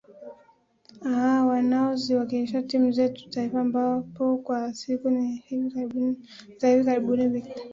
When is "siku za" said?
4.73-5.21